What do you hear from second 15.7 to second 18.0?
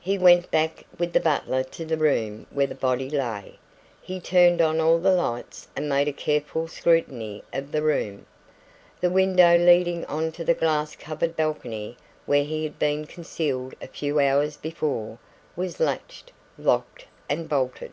latched, locked and bolted.